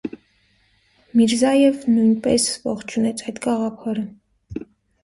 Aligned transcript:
Միրզաև 1.19 1.85
նույնպես 1.99 2.49
ողջունեց 2.71 3.25
այդ 3.29 3.43
գաղափարը։ 3.47 4.09